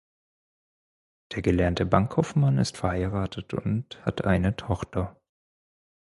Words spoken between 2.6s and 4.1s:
verheiratet und